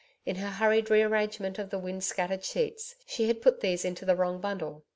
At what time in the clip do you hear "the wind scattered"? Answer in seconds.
1.69-2.43